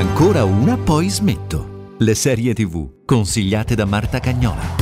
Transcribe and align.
Ancora 0.00 0.44
una, 0.44 0.78
poi 0.78 1.10
smetto. 1.10 1.96
Le 1.98 2.14
serie 2.14 2.54
tv 2.54 3.04
consigliate 3.04 3.74
da 3.74 3.84
Marta 3.84 4.18
Cagnola. 4.18 4.76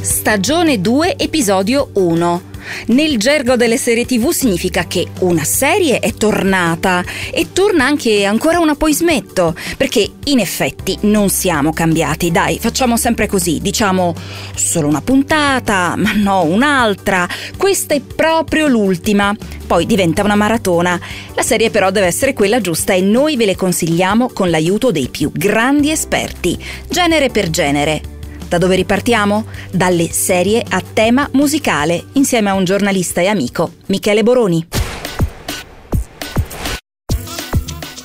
Stagione 0.00 0.80
2, 0.80 1.18
episodio 1.18 1.90
1. 1.92 2.49
Nel 2.86 3.18
gergo 3.18 3.56
delle 3.56 3.76
serie 3.76 4.04
tv 4.04 4.30
significa 4.30 4.86
che 4.86 5.08
una 5.20 5.44
serie 5.44 5.98
è 5.98 6.12
tornata 6.14 7.04
e 7.32 7.52
torna 7.52 7.84
anche 7.84 8.24
ancora 8.24 8.58
una 8.58 8.74
poi 8.74 8.94
smetto, 8.94 9.54
perché 9.76 10.08
in 10.24 10.38
effetti 10.38 10.96
non 11.02 11.28
siamo 11.28 11.72
cambiati, 11.72 12.30
dai, 12.30 12.58
facciamo 12.58 12.96
sempre 12.96 13.26
così, 13.26 13.60
diciamo 13.60 14.14
solo 14.54 14.88
una 14.88 15.00
puntata, 15.00 15.94
ma 15.96 16.12
no 16.12 16.42
un'altra, 16.42 17.28
questa 17.56 17.94
è 17.94 18.00
proprio 18.00 18.66
l'ultima, 18.66 19.34
poi 19.66 19.86
diventa 19.86 20.24
una 20.24 20.34
maratona. 20.34 20.98
La 21.34 21.42
serie 21.42 21.70
però 21.70 21.90
deve 21.90 22.06
essere 22.06 22.32
quella 22.32 22.60
giusta 22.60 22.92
e 22.92 23.00
noi 23.00 23.36
ve 23.36 23.46
le 23.46 23.56
consigliamo 23.56 24.30
con 24.32 24.50
l'aiuto 24.50 24.90
dei 24.90 25.08
più 25.08 25.30
grandi 25.32 25.90
esperti, 25.90 26.58
genere 26.88 27.30
per 27.30 27.50
genere. 27.50 28.09
Da 28.50 28.58
dove 28.58 28.74
ripartiamo? 28.74 29.44
Dalle 29.70 30.08
serie 30.10 30.64
a 30.68 30.82
tema 30.82 31.28
musicale, 31.34 32.06
insieme 32.14 32.50
a 32.50 32.54
un 32.54 32.64
giornalista 32.64 33.20
e 33.20 33.28
amico, 33.28 33.74
Michele 33.86 34.24
Boroni. 34.24 34.66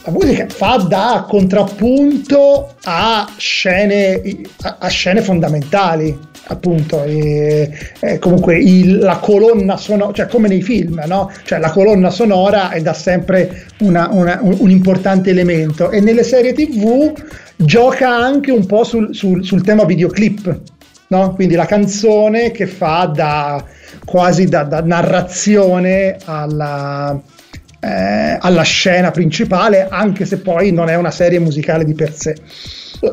La 0.04 0.12
musica 0.12 0.46
fa 0.48 0.86
da 0.88 1.26
contrappunto 1.28 2.76
a 2.84 3.28
scene, 3.38 4.22
a 4.62 4.88
scene 4.88 5.22
fondamentali 5.22 6.16
appunto 6.48 7.04
e, 7.04 7.72
e 8.00 8.20
comunque 8.20 8.60
il, 8.60 9.00
la 9.00 9.18
colonna 9.18 9.78
sonora 9.78 10.14
cioè 10.14 10.28
come 10.28 10.48
nei 10.48 10.62
film 10.62 11.02
no? 11.08 11.32
cioè 11.44 11.58
la 11.58 11.72
colonna 11.72 12.12
sonora 12.12 12.70
è 12.70 12.82
da 12.82 12.94
sempre 12.94 13.66
una, 13.80 14.10
una, 14.12 14.38
un, 14.44 14.56
un, 14.60 14.70
importante 14.70 15.32
elemento 15.32 15.90
e 15.90 16.02
nelle 16.02 16.22
serie 16.22 16.54
tv 16.54 17.14
gioca 17.56 18.10
anche 18.10 18.52
un 18.52 18.66
po' 18.66 18.84
sul, 18.84 19.14
sul, 19.16 19.44
sul 19.44 19.64
tema 19.64 19.86
videoclip 19.86 20.62
no? 21.08 21.34
quindi 21.34 21.56
la 21.56 21.66
canzone 21.66 22.52
che 22.52 22.68
fa 22.68 23.06
da 23.06 23.64
quasi 24.04 24.46
da, 24.46 24.64
da 24.64 24.82
narrazione 24.82 26.18
alla, 26.26 27.20
eh, 27.80 28.38
alla 28.40 28.64
scena 28.64 29.12
principale 29.12 29.88
anche 29.90 30.26
se 30.26 30.38
poi 30.40 30.72
non 30.72 30.90
è 30.90 30.96
una 30.96 31.12
serie 31.12 31.40
musicale 31.40 31.86
di 31.86 31.94
per 31.94 32.14
sé 32.14 32.36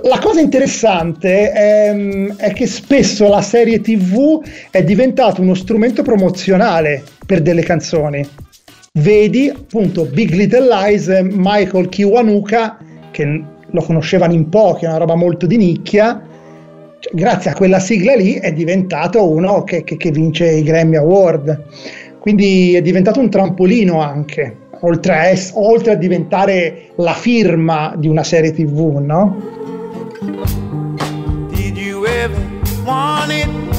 la 0.04 0.18
cosa 0.20 0.40
interessante 0.40 1.50
è, 1.50 1.94
è, 2.36 2.52
che 2.52 2.66
spesso 2.66 3.28
la 3.28 3.42
serie 3.42 3.80
TV 3.80 4.40
è 4.70 4.82
diventata 4.82 5.40
uno 5.40 5.54
strumento 5.54 6.02
promozionale 6.02 7.02
per 7.26 7.42
delle 7.42 7.62
canzoni. 7.62 8.26
Vedi 8.92 9.48
appunto 9.48 10.04
Big 10.04 10.30
Little 10.30 10.68
Lies, 10.68 11.08
Michael 11.22 11.88
Kiwanuka, 11.88 12.78
che 13.10 13.42
lo 13.72 13.82
conoscevano 13.82 14.32
in 14.32 14.48
pochi, 14.48 14.84
una 14.84 14.96
roba 14.96 15.14
molto 15.14 15.46
di 15.46 15.56
nicchia. 15.56 16.22
Cioè, 16.98 17.12
grazie 17.14 17.50
a 17.50 17.54
quella 17.54 17.80
sigla 17.80 18.14
lì 18.14 18.34
è 18.34 18.52
diventato 18.52 19.28
uno 19.28 19.64
che, 19.64 19.82
che, 19.84 19.96
che 19.96 20.10
vince 20.10 20.50
i 20.50 20.62
Grammy 20.62 20.96
Award. 20.96 21.64
Quindi 22.18 22.74
è 22.74 22.82
diventato 22.82 23.18
un 23.18 23.28
trampolino 23.28 24.00
anche, 24.00 24.56
oltre 24.80 25.12
a, 25.12 25.28
es- 25.28 25.50
oltre 25.54 25.92
a 25.92 25.96
diventare 25.96 26.90
la 26.96 27.14
firma 27.14 27.94
di 27.96 28.06
una 28.06 28.22
serie 28.22 28.52
TV, 28.52 28.98
no? 28.98 29.36
Did 31.50 31.76
you 31.76 32.04
ever 32.04 32.38
want 32.84 33.32
it? 33.32 33.71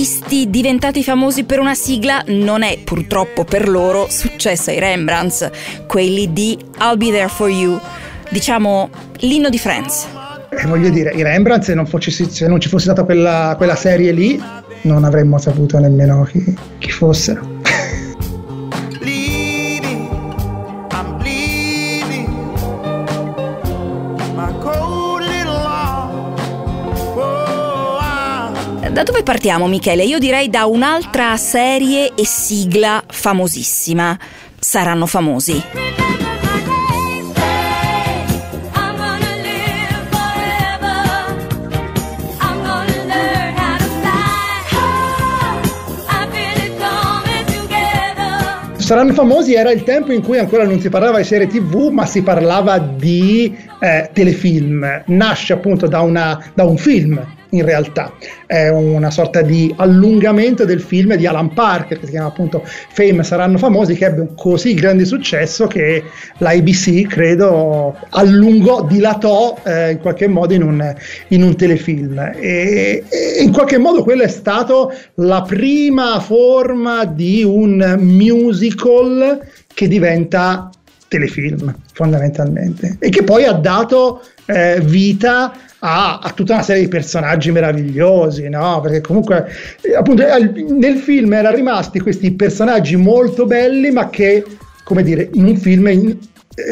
Artisti 0.00 0.48
diventati 0.48 1.04
famosi 1.04 1.44
per 1.44 1.58
una 1.58 1.74
sigla 1.74 2.22
non 2.28 2.62
è 2.62 2.78
purtroppo 2.82 3.44
per 3.44 3.68
loro 3.68 4.06
successo 4.08 4.70
ai 4.70 4.78
Rembrandts, 4.78 5.50
quelli 5.86 6.32
di 6.32 6.56
I'll 6.78 6.96
Be 6.96 7.10
There 7.10 7.28
For 7.28 7.50
You, 7.50 7.78
diciamo 8.30 8.88
l'inno 9.18 9.50
di 9.50 9.58
Friends. 9.58 10.06
Eh, 10.48 10.66
voglio 10.66 10.88
dire, 10.88 11.10
i 11.10 11.22
Rembrandt, 11.22 11.64
se 11.64 11.74
non, 11.74 11.84
fosse, 11.84 12.10
se 12.10 12.48
non 12.48 12.58
ci 12.58 12.70
fosse 12.70 12.84
stata 12.84 13.04
quella, 13.04 13.52
quella, 13.58 13.76
serie 13.76 14.12
lì, 14.12 14.42
non 14.84 15.04
avremmo 15.04 15.36
saputo 15.36 15.78
nemmeno 15.78 16.22
chi, 16.22 16.56
chi 16.78 16.90
fossero. 16.90 17.49
Da 29.00 29.06
dove 29.06 29.22
partiamo, 29.22 29.66
Michele? 29.66 30.04
Io 30.04 30.18
direi 30.18 30.50
da 30.50 30.66
un'altra 30.66 31.34
serie 31.38 32.12
e 32.14 32.26
sigla 32.26 33.02
famosissima. 33.08 34.18
Saranno 34.58 35.06
famosi. 35.06 35.58
Saranno 48.90 49.12
famosi 49.12 49.54
era 49.54 49.70
il 49.70 49.84
tempo 49.84 50.10
in 50.10 50.20
cui 50.20 50.36
ancora 50.38 50.64
non 50.64 50.80
si 50.80 50.88
parlava 50.88 51.18
di 51.18 51.22
serie 51.22 51.46
tv, 51.46 51.90
ma 51.92 52.06
si 52.06 52.22
parlava 52.22 52.78
di 52.78 53.56
eh, 53.78 54.10
telefilm. 54.12 55.04
Nasce 55.06 55.52
appunto 55.52 55.86
da, 55.86 56.00
una, 56.00 56.50
da 56.54 56.64
un 56.64 56.76
film 56.76 57.24
in 57.50 57.64
realtà 57.64 58.12
è 58.46 58.68
una 58.68 59.10
sorta 59.10 59.42
di 59.42 59.72
allungamento 59.76 60.64
del 60.64 60.80
film 60.80 61.14
di 61.14 61.26
Alan 61.26 61.52
Parker 61.52 61.98
che 61.98 62.04
si 62.04 62.12
chiama 62.12 62.28
appunto 62.28 62.62
Fame 62.64 63.22
saranno 63.22 63.58
famosi 63.58 63.94
che 63.94 64.06
ebbe 64.06 64.20
un 64.20 64.34
così 64.34 64.74
grande 64.74 65.04
successo 65.04 65.66
che 65.66 66.02
l'IBC 66.38 67.06
credo 67.06 67.96
allungò, 68.10 68.84
dilatò 68.84 69.56
eh, 69.64 69.92
in 69.92 69.98
qualche 69.98 70.28
modo 70.28 70.54
in 70.54 70.62
un, 70.62 70.94
in 71.28 71.42
un 71.42 71.56
telefilm 71.56 72.18
e, 72.36 73.04
e, 73.08 73.42
in 73.42 73.52
qualche 73.52 73.78
modo 73.78 74.02
quella 74.02 74.24
è 74.24 74.28
stata 74.28 74.88
la 75.14 75.42
prima 75.42 76.20
forma 76.20 77.04
di 77.04 77.42
un 77.42 77.96
musical 78.80 79.46
che 79.74 79.88
diventa 79.88 80.70
telefilm 81.08 81.74
fondamentalmente 81.92 82.96
e 83.00 83.08
che 83.08 83.24
poi 83.24 83.44
ha 83.44 83.52
dato 83.52 84.22
eh, 84.46 84.80
vita 84.80 85.52
a, 85.80 86.18
a, 86.18 86.30
tutta 86.30 86.54
una 86.54 86.62
serie 86.62 86.82
di 86.82 86.88
personaggi 86.88 87.50
meravigliosi, 87.50 88.48
no? 88.48 88.80
Perché 88.80 89.00
comunque, 89.00 89.46
eh, 89.80 89.96
appunto, 89.96 90.22
nel 90.22 90.96
film 90.98 91.32
erano 91.32 91.56
rimasti 91.56 92.00
questi 92.00 92.32
personaggi 92.32 92.96
molto 92.96 93.46
belli, 93.46 93.90
ma 93.90 94.10
che, 94.10 94.44
come 94.84 95.02
dire, 95.02 95.30
in 95.32 95.46
un 95.46 95.56
film 95.56 95.88
in, 95.88 96.08
eh, 96.10 96.18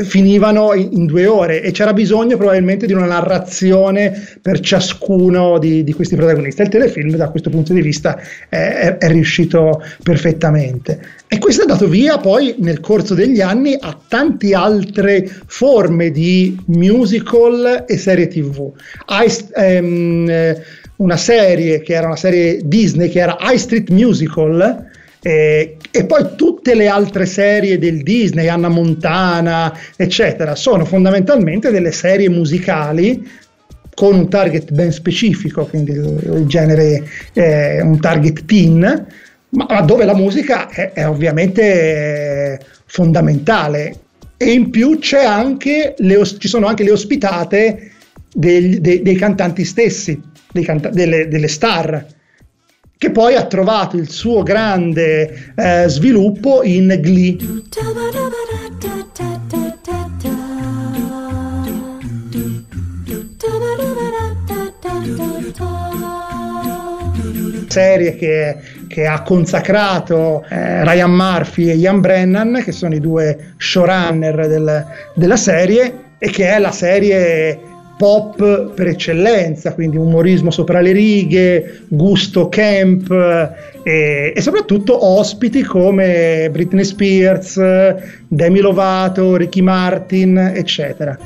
finivano 0.04 0.74
in, 0.74 1.06
due 1.06 1.26
ore 1.26 1.62
e 1.62 1.70
c'era 1.70 1.92
bisogno 1.92 2.36
probabilmente 2.36 2.86
di 2.86 2.92
una 2.92 3.06
narrazione 3.06 4.36
per 4.40 4.60
ciascuno 4.60 5.58
di, 5.58 5.84
di 5.84 5.92
questi 5.92 6.16
protagonisti. 6.16 6.62
Il 6.62 6.68
telefilm 6.68 7.16
da 7.16 7.30
questo 7.30 7.50
punto 7.50 7.72
di 7.72 7.80
vista 7.80 8.18
è, 8.48 8.56
è, 8.56 8.98
è, 8.98 9.08
riuscito 9.08 9.82
perfettamente 10.02 11.00
e 11.28 11.38
questo 11.38 11.62
ha 11.62 11.66
dato 11.66 11.88
via 11.88 12.18
poi 12.18 12.54
nel 12.58 12.80
corso 12.80 13.14
degli 13.14 13.40
anni 13.40 13.76
a 13.78 13.98
tante 14.08 14.54
altre 14.54 15.28
forme 15.46 16.10
di 16.10 16.56
musical 16.66 17.84
e 17.86 17.96
serie 17.98 18.28
tv. 18.28 18.72
Ice, 19.24 19.46
ehm, 19.54 20.56
una 20.96 21.16
serie 21.16 21.80
che 21.80 21.94
era 21.94 22.06
una 22.06 22.16
serie 22.16 22.60
Disney 22.64 23.08
che 23.08 23.20
era 23.20 23.36
High 23.40 23.58
Street 23.58 23.90
Musical 23.90 24.86
eh, 25.20 25.76
e 25.90 26.04
poi 26.04 26.36
tutte 26.36 26.74
le 26.74 26.86
altre 26.86 27.26
serie 27.26 27.78
del 27.78 28.02
Disney, 28.02 28.48
Anna 28.48 28.68
Montana, 28.68 29.76
eccetera, 29.96 30.54
sono 30.54 30.84
fondamentalmente 30.84 31.70
delle 31.70 31.92
serie 31.92 32.28
musicali 32.28 33.26
con 33.94 34.14
un 34.14 34.28
target 34.28 34.70
ben 34.70 34.92
specifico, 34.92 35.66
quindi 35.66 35.90
il, 35.90 36.44
genere 36.46 37.04
è 37.32 37.80
un 37.80 37.98
target 37.98 38.44
teen, 38.44 39.06
ma 39.50 39.80
dove 39.80 40.04
la 40.04 40.14
musica 40.14 40.68
è, 40.68 40.92
è 40.92 41.08
ovviamente 41.08 42.60
fondamentale. 42.86 43.96
E 44.36 44.52
in 44.52 44.70
più 44.70 45.00
le, 45.96 46.24
ci 46.24 46.46
sono 46.46 46.66
anche 46.66 46.84
le 46.84 46.92
ospitate 46.92 47.90
dei, 48.32 48.80
dei, 48.80 49.02
dei 49.02 49.16
cantanti 49.16 49.64
stessi, 49.64 50.20
canta, 50.62 50.90
delle, 50.90 51.26
delle 51.26 51.48
star 51.48 52.06
che 52.98 53.12
poi 53.12 53.36
ha 53.36 53.44
trovato 53.44 53.96
il 53.96 54.10
suo 54.10 54.42
grande 54.42 55.52
eh, 55.54 55.84
sviluppo 55.86 56.64
in 56.64 56.98
Glee. 57.00 57.36
serie 67.68 68.16
che, 68.16 68.56
che, 68.88 69.06
ha 69.06 69.22
consacrato 69.22 70.44
eh, 70.48 70.82
Ryan 70.82 71.12
Murphy 71.12 71.68
e 71.68 71.74
Ian 71.74 72.00
Brennan, 72.00 72.60
che 72.64 72.72
sono 72.72 72.96
i 72.96 72.98
due 72.98 73.52
showrunner 73.56 74.48
del, 74.48 74.84
della 75.14 75.36
serie, 75.36 76.06
e 76.18 76.30
che 76.30 76.48
è 76.48 76.58
la 76.58 76.72
serie 76.72 77.67
pop 77.98 78.72
per 78.74 78.86
eccellenza, 78.86 79.74
quindi 79.74 79.96
umorismo 79.96 80.50
sopra 80.50 80.80
le 80.80 80.92
righe, 80.92 81.80
gusto 81.88 82.48
camp 82.48 83.10
e, 83.82 84.32
e 84.34 84.40
soprattutto 84.40 85.04
ospiti 85.04 85.62
come 85.62 86.48
Britney 86.50 86.84
Spears, 86.84 87.60
Demi 88.28 88.60
Lovato, 88.60 89.36
Ricky 89.36 89.60
Martin, 89.60 90.38
eccetera. 90.54 91.18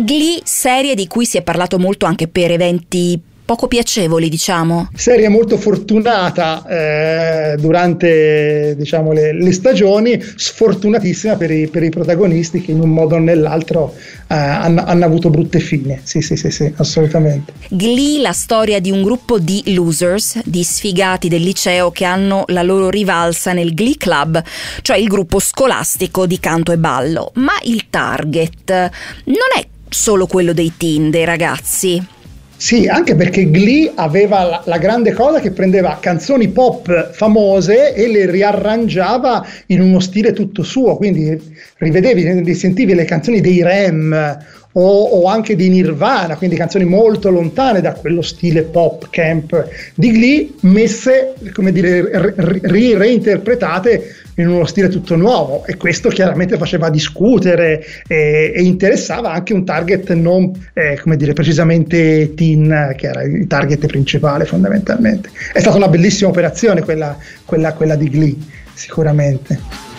Glee, 0.00 0.40
serie 0.44 0.94
di 0.94 1.06
cui 1.06 1.24
si 1.24 1.38
è 1.38 1.42
parlato 1.42 1.78
molto 1.78 2.06
anche 2.06 2.28
per 2.28 2.52
eventi 2.52 3.20
poco 3.48 3.66
piacevoli, 3.66 4.28
diciamo. 4.28 4.90
Serie 4.94 5.30
molto 5.30 5.56
fortunata 5.56 6.66
eh, 6.68 7.56
durante 7.56 8.74
diciamo, 8.76 9.12
le, 9.12 9.32
le, 9.32 9.52
stagioni, 9.52 10.22
sfortunatissima 10.22 11.36
per 11.36 11.50
i, 11.50 11.66
per 11.66 11.82
i, 11.82 11.88
protagonisti 11.88 12.60
che 12.60 12.72
in 12.72 12.80
un 12.80 12.90
modo 12.90 13.14
o 13.14 13.18
nell'altro 13.18 13.94
eh, 13.96 14.34
hanno, 14.34 14.84
hanno, 14.84 15.06
avuto 15.06 15.30
brutte 15.30 15.60
fine. 15.60 16.02
Sì, 16.02 16.20
sì, 16.20 16.36
sì, 16.36 16.50
sì, 16.50 16.70
assolutamente. 16.76 17.54
Glee, 17.70 18.20
la 18.20 18.34
storia 18.34 18.80
di 18.80 18.90
un 18.90 19.02
gruppo 19.02 19.38
di 19.38 19.62
losers, 19.72 20.42
di 20.44 20.62
sfigati 20.62 21.28
del 21.28 21.40
liceo 21.40 21.90
che 21.90 22.04
hanno 22.04 22.44
la 22.48 22.62
loro 22.62 22.90
rivalsa 22.90 23.54
nel 23.54 23.72
Glee 23.72 23.96
Club, 23.96 24.42
cioè 24.82 24.98
il 24.98 25.08
gruppo 25.08 25.38
scolastico 25.38 26.26
di 26.26 26.38
canto 26.38 26.70
e 26.70 26.76
ballo. 26.76 27.30
Ma 27.36 27.54
il 27.62 27.88
target 27.88 28.90
non 29.24 29.48
è 29.58 29.66
solo 29.88 30.26
quello 30.26 30.52
dei 30.52 30.74
teen, 30.76 31.08
dei 31.08 31.24
ragazzi. 31.24 32.16
Sì, 32.60 32.88
anche 32.88 33.14
perché 33.14 33.48
Glee 33.52 33.92
aveva 33.94 34.42
la, 34.42 34.62
la, 34.64 34.78
grande 34.78 35.12
cosa 35.12 35.38
che 35.38 35.52
prendeva 35.52 35.98
canzoni 36.00 36.48
pop 36.48 37.12
famose 37.12 37.94
e 37.94 38.08
le 38.08 38.28
riarrangiava 38.28 39.46
in 39.66 39.80
uno 39.80 40.00
stile 40.00 40.32
tutto 40.32 40.64
suo, 40.64 40.96
quindi 40.96 41.40
rivedevi, 41.76 42.54
sentivi 42.56 42.94
le 42.94 43.04
canzoni 43.04 43.40
dei 43.40 43.62
Rem 43.62 44.38
o, 44.72 45.02
o, 45.02 45.26
anche 45.26 45.56
di 45.56 45.68
Nirvana, 45.68 46.36
quindi 46.36 46.56
canzoni 46.56 46.84
molto 46.84 47.30
lontane 47.30 47.80
da 47.80 47.94
quello 47.94 48.22
stile 48.22 48.62
pop 48.62 49.08
camp 49.10 49.68
di 49.94 50.10
Glee, 50.12 50.50
messe, 50.60 51.34
come 51.52 51.72
dire, 51.72 52.32
re- 52.36 52.60
reinterpretate 52.96 54.14
in 54.36 54.48
uno 54.48 54.66
stile 54.66 54.88
tutto 54.88 55.16
nuovo 55.16 55.64
e 55.66 55.76
questo 55.76 56.10
chiaramente 56.10 56.56
faceva 56.56 56.90
discutere 56.90 57.84
e, 58.06 58.52
e 58.54 58.62
interessava 58.62 59.32
anche 59.32 59.52
un 59.52 59.64
target 59.64 60.12
non, 60.12 60.52
eh, 60.74 60.98
come 61.00 61.16
dire, 61.16 61.32
precisamente 61.32 62.34
teen, 62.34 62.94
che 62.96 63.06
era 63.06 63.22
il 63.22 63.46
target 63.46 63.86
principale 63.86 64.44
fondamentalmente. 64.44 65.30
È 65.52 65.58
stata 65.58 65.76
una 65.76 65.88
bellissima 65.88 66.30
operazione 66.30 66.82
quella, 66.82 67.16
quella, 67.44 67.72
quella 67.72 67.96
di 67.96 68.08
Glee, 68.08 68.36
sicuramente. 68.74 69.97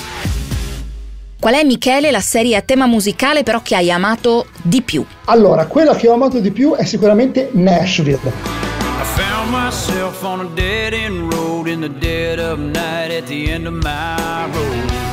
Qual 1.39 1.53
è 1.53 1.63
Michele 1.63 2.11
la 2.11 2.19
serie 2.19 2.57
a 2.57 2.61
tema 2.61 2.85
musicale 2.85 3.43
però 3.43 3.61
che 3.61 3.73
hai 3.73 3.89
amato 3.89 4.47
di 4.61 4.81
più? 4.81 5.05
Allora, 5.25 5.67
quella 5.67 5.95
che 5.95 6.09
ho 6.09 6.13
amato 6.13 6.39
di 6.39 6.51
più 6.51 6.75
è 6.75 6.83
sicuramente 6.83 7.49
Nashville. 7.53 8.19
I 8.19 9.05
found 9.15 9.49
myself 9.49 10.21
on 10.23 10.41
a 10.41 10.49
dead 10.53 10.91
end 10.91 11.31
road 11.31 11.67
in 11.67 11.79
the 11.79 11.89
dead 11.97 12.39
of 12.39 12.59
night 12.59 13.11
at 13.11 13.27
the 13.27 13.49
end 13.53 13.67
of 13.67 13.73
my 13.75 14.51
road. 14.51 15.08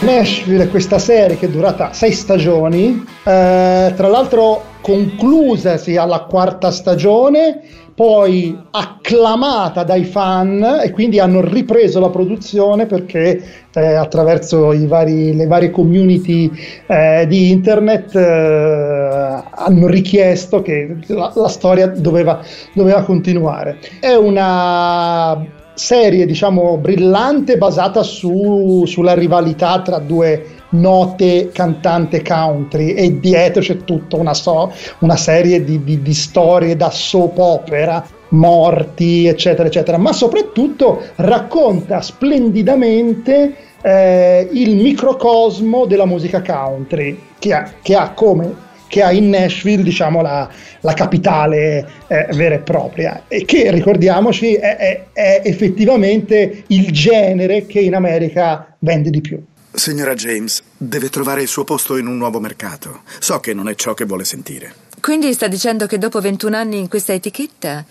Nashville 0.00 0.68
questa 0.68 0.98
serie 0.98 1.38
che 1.38 1.46
è 1.46 1.48
durata 1.48 1.92
sei 1.92 2.12
stagioni, 2.12 3.04
eh, 3.24 3.92
tra 3.96 4.08
l'altro 4.08 4.62
conclusasi 4.80 5.96
alla 5.96 6.20
quarta 6.20 6.70
stagione 6.70 7.60
poi 7.94 8.56
acclamata 8.72 9.82
dai 9.82 10.04
fan 10.04 10.80
e 10.84 10.90
quindi 10.90 11.18
hanno 11.18 11.40
ripreso 11.40 11.98
la 11.98 12.10
produzione 12.10 12.84
perché 12.84 13.42
eh, 13.72 13.94
attraverso 13.94 14.74
vari, 14.86 15.34
le 15.34 15.46
varie 15.46 15.70
community 15.70 16.50
eh, 16.86 17.24
di 17.26 17.50
internet 17.50 18.14
eh, 18.14 19.42
hanno 19.50 19.86
richiesto 19.86 20.60
che 20.60 20.98
la, 21.06 21.32
la 21.34 21.48
storia 21.48 21.86
doveva, 21.86 22.44
doveva 22.74 23.02
continuare. 23.02 23.78
È 23.98 24.12
una 24.14 25.64
serie 25.76 26.26
diciamo 26.26 26.78
brillante 26.78 27.58
basata 27.58 28.02
su, 28.02 28.84
sulla 28.86 29.14
rivalità 29.14 29.80
tra 29.82 29.98
due 29.98 30.54
note 30.70 31.50
cantante 31.52 32.22
country 32.22 32.94
e 32.94 33.20
dietro 33.20 33.60
c'è 33.60 33.84
tutta 33.84 34.16
una, 34.16 34.34
so, 34.34 34.72
una 35.00 35.16
serie 35.16 35.62
di, 35.62 35.84
di, 35.84 36.02
di 36.02 36.14
storie 36.14 36.76
da 36.76 36.90
soap 36.90 37.38
opera 37.38 38.04
morti, 38.30 39.26
eccetera, 39.26 39.68
eccetera, 39.68 39.98
ma 39.98 40.12
soprattutto 40.12 41.00
racconta 41.16 42.00
splendidamente 42.00 43.54
eh, 43.82 44.48
il 44.52 44.76
microcosmo 44.76 45.86
della 45.86 46.06
musica 46.06 46.42
country, 46.42 47.18
che 47.38 47.54
ha, 47.54 47.70
che 47.80 47.94
ha 47.94 48.10
come 48.10 48.64
che 48.88 49.02
ha 49.02 49.12
in 49.12 49.28
Nashville 49.28 49.82
diciamo 49.82 50.22
la, 50.22 50.48
la 50.80 50.92
capitale 50.94 51.86
eh, 52.06 52.28
vera 52.32 52.54
e 52.54 52.58
propria 52.58 53.24
e 53.28 53.44
che 53.44 53.70
ricordiamoci 53.70 54.54
è, 54.54 54.76
è, 54.76 55.04
è 55.12 55.40
effettivamente 55.44 56.64
il 56.68 56.92
genere 56.92 57.66
che 57.66 57.80
in 57.80 57.94
America 57.94 58.74
vende 58.80 59.10
di 59.10 59.20
più. 59.20 59.42
Signora 59.72 60.14
James, 60.14 60.62
deve 60.76 61.10
trovare 61.10 61.42
il 61.42 61.48
suo 61.48 61.64
posto 61.64 61.98
in 61.98 62.06
un 62.06 62.16
nuovo 62.16 62.40
mercato. 62.40 63.02
So 63.18 63.40
che 63.40 63.52
non 63.52 63.68
è 63.68 63.74
ciò 63.74 63.92
che 63.92 64.06
vuole 64.06 64.24
sentire. 64.24 64.72
Quindi 65.00 65.32
sta 65.34 65.48
dicendo 65.48 65.86
che 65.86 65.98
dopo 65.98 66.20
21 66.20 66.56
anni 66.56 66.78
in 66.78 66.88
questa 66.88 67.12
etichetta, 67.12 67.84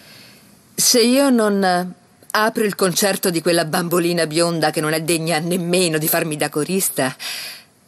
se 0.74 1.02
io 1.02 1.30
non 1.30 1.94
apro 2.32 2.64
il 2.64 2.76
concerto 2.76 3.30
di 3.30 3.42
quella 3.42 3.66
bambolina 3.66 4.26
bionda 4.26 4.72
che 4.72 4.82
non 4.82 4.94
è 4.94 5.02
degna 5.02 5.40
nemmeno 5.40 5.98
di 5.98 6.08
farmi 6.08 6.36
da 6.36 6.50
corista, 6.50 7.16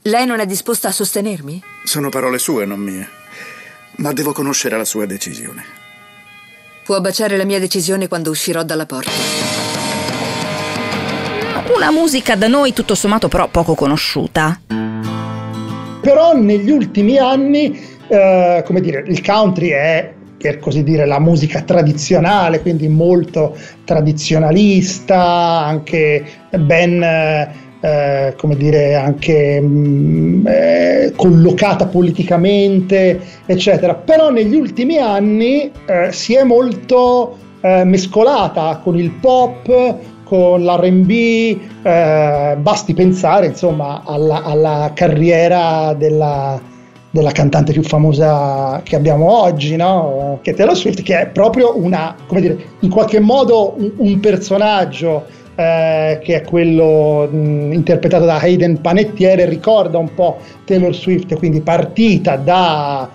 lei 0.07 0.25
non 0.25 0.39
è 0.39 0.45
disposta 0.45 0.87
a 0.87 0.91
sostenermi? 0.91 1.61
Sono 1.83 2.09
parole 2.09 2.39
sue, 2.39 2.65
non 2.65 2.79
mie. 2.79 3.07
Ma 3.97 4.13
devo 4.13 4.31
conoscere 4.31 4.77
la 4.77 4.85
sua 4.85 5.05
decisione. 5.05 5.63
Può 6.83 7.01
baciare 7.01 7.35
la 7.35 7.43
mia 7.43 7.59
decisione 7.59 8.07
quando 8.07 8.29
uscirò 8.29 8.63
dalla 8.63 8.85
porta. 8.85 9.11
Una 11.75 11.91
musica 11.91 12.35
da 12.35 12.47
noi 12.47 12.71
tutto 12.71 12.95
sommato 12.95 13.27
però 13.27 13.49
poco 13.49 13.75
conosciuta. 13.75 14.61
Però 16.01 16.33
negli 16.35 16.69
ultimi 16.69 17.17
anni, 17.17 17.77
eh, 18.07 18.63
come 18.65 18.79
dire, 18.79 19.03
il 19.07 19.21
country 19.21 19.69
è 19.69 20.13
per 20.37 20.59
così 20.59 20.83
dire 20.83 21.05
la 21.05 21.19
musica 21.19 21.63
tradizionale, 21.63 22.61
quindi 22.61 22.87
molto 22.87 23.57
tradizionalista, 23.83 25.19
anche 25.65 26.25
ben 26.51 27.03
eh, 27.03 27.66
come 28.37 28.55
dire 28.55 28.95
anche 28.95 29.59
mh, 29.61 29.67
mm, 29.67 30.47
eh, 30.47 31.13
collocata 31.15 31.85
politicamente, 31.87 33.19
eccetera. 33.45 33.95
Però 33.95 34.29
negli 34.29 34.55
ultimi 34.55 34.97
anni 34.97 35.71
eh, 35.85 36.11
si 36.11 36.35
è 36.35 36.43
molto 36.43 37.37
eh, 37.61 37.83
mescolata 37.83 38.79
con 38.83 38.97
il 38.97 39.11
pop, 39.11 39.95
con 40.23 40.63
l'RB, 40.63 41.09
eh, 41.83 42.57
basti 42.59 42.93
pensare 42.93 43.47
insomma 43.47 44.03
alla, 44.05 44.43
alla 44.43 44.91
carriera 44.93 45.93
della, 45.93 46.59
della, 47.09 47.31
cantante 47.31 47.71
più 47.71 47.83
famosa 47.83 48.81
che 48.83 48.95
abbiamo 48.95 49.31
oggi, 49.41 49.75
no? 49.77 50.39
che 50.41 50.51
è 50.51 50.53
Taylor 50.53 50.75
Swift, 50.75 51.01
che 51.01 51.21
è 51.21 51.27
proprio 51.27 51.77
una, 51.77 52.15
come 52.27 52.41
dire, 52.41 52.57
in 52.81 52.89
qualche 52.89 53.19
modo 53.19 53.75
un, 53.77 53.91
un 53.95 54.19
personaggio 54.19 55.25
eh, 55.59 56.19
che 56.21 56.35
è 56.35 56.41
quello 56.43 57.27
mh, 57.27 57.73
interpretato 57.73 58.25
da 58.25 58.39
Hayden 58.39 58.79
Panettiere, 58.79 59.45
ricorda 59.45 59.97
un 59.97 60.13
po' 60.13 60.37
Taylor 60.65 60.93
Swift, 60.93 61.35
quindi 61.35 61.61
partita 61.61 62.35
da 62.35 63.09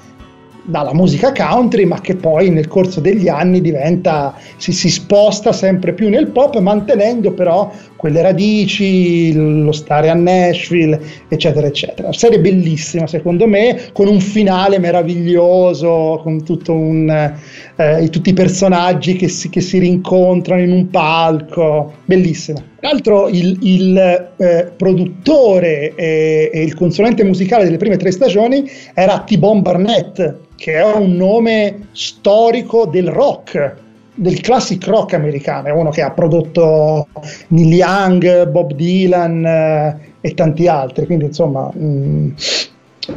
dalla 0.65 0.95
musica 0.95 1.33
country, 1.33 1.85
ma 1.85 2.01
che 2.01 2.15
poi 2.15 2.51
nel 2.51 2.69
corso 2.69 3.01
degli 3.01 3.29
anni 3.29 3.61
diventa, 3.61 4.35
si, 4.57 4.73
si 4.73 4.91
sposta 4.91 5.53
sempre 5.53 5.93
più 5.93 6.09
nel 6.09 6.29
pop, 6.29 6.57
mantenendo 6.59 7.33
però 7.33 7.73
quelle 8.03 8.21
radici, 8.21 9.33
lo 9.33 9.71
stare 9.71 10.09
a 10.09 10.15
Nashville, 10.15 11.01
eccetera, 11.29 11.69
eccetera. 11.69 12.13
Serie 12.13 12.41
bellissima, 12.41 13.07
secondo 13.07 13.47
me, 13.47 13.81
con 13.93 14.09
un 14.09 14.19
finale 14.19 14.81
meraviglioso, 14.81 16.19
con 16.21 16.43
un, 16.67 17.33
eh, 17.77 18.09
tutti 18.11 18.31
i 18.31 18.33
personaggi 18.33 19.15
che 19.15 19.29
si, 19.29 19.49
che 19.51 19.61
si, 19.61 19.79
rincontrano 19.79 20.63
in 20.63 20.73
un 20.73 20.91
palco, 20.91 21.93
bellissima. 22.05 22.59
Tra 22.81 22.91
l'altro 22.91 23.29
il, 23.29 23.57
il 23.61 23.97
eh, 24.37 24.73
produttore 24.77 25.95
e, 25.95 26.51
e, 26.53 26.61
il 26.61 26.75
consulente 26.75 27.23
musicale 27.23 27.63
delle 27.63 27.77
prime 27.77 27.99
tre 27.99 28.11
stagioni 28.11 28.69
era 28.95 29.21
T-Bone 29.21 29.61
Barnett, 29.61 30.39
che 30.57 30.73
è 30.73 30.85
un 30.85 31.15
nome 31.15 31.87
storico 31.93 32.85
del 32.85 33.07
rock, 33.07 33.77
del 34.23 34.41
classic 34.41 34.87
rock 34.87 35.15
americano, 35.15 35.67
è 35.67 35.73
uno 35.73 35.91
che 35.91 36.01
ha 36.01 36.13
prodotto 36.13 37.09
Neil 37.49 37.73
Young, 37.75 38.49
Bob 38.49 38.73
Dylan 38.73 39.45
eh, 39.45 40.15
e 40.21 40.35
tanti 40.35 40.69
altri, 40.69 41.07
quindi 41.07 41.25
insomma, 41.25 41.69
mh, 41.73 41.85
mm, 41.85 42.31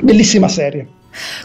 bellissima 0.01 0.47
serie. 0.47 0.87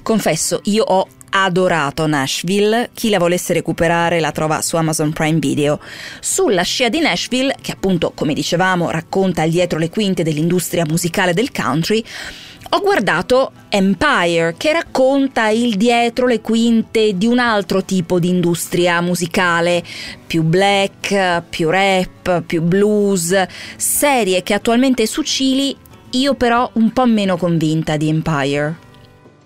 Confesso, 0.02 0.60
io 0.64 0.82
ho 0.82 1.06
adorato 1.32 2.06
Nashville, 2.06 2.90
chi 2.94 3.10
la 3.10 3.18
volesse 3.18 3.52
recuperare 3.52 4.18
la 4.18 4.32
trova 4.32 4.62
su 4.62 4.76
Amazon 4.76 5.12
Prime 5.12 5.38
Video. 5.38 5.78
Sulla 6.20 6.62
scia 6.62 6.88
di 6.88 7.00
Nashville, 7.00 7.54
che 7.60 7.72
appunto, 7.72 8.12
come 8.14 8.32
dicevamo, 8.32 8.90
racconta 8.90 9.46
dietro 9.46 9.78
le 9.78 9.90
quinte 9.90 10.22
dell'industria 10.22 10.84
musicale 10.86 11.34
del 11.34 11.52
country, 11.52 12.02
ho 12.72 12.80
guardato 12.80 13.52
Empire, 13.68 14.54
che 14.56 14.72
racconta 14.72 15.48
il 15.48 15.76
dietro 15.76 16.26
le 16.26 16.40
quinte 16.40 17.16
di 17.16 17.26
un 17.26 17.38
altro 17.38 17.84
tipo 17.84 18.18
di 18.20 18.28
industria 18.28 19.00
musicale, 19.00 19.82
più 20.26 20.42
black, 20.42 21.42
più 21.48 21.68
rap, 21.68 22.42
più 22.42 22.62
blues, 22.62 23.34
serie 23.76 24.42
che 24.42 24.54
attualmente 24.54 25.06
su 25.06 25.22
Cili 25.22 25.76
io 26.10 26.34
però 26.34 26.70
un 26.74 26.92
po' 26.92 27.06
meno 27.06 27.36
convinta 27.36 27.96
di 27.96 28.08
Empire. 28.08 28.88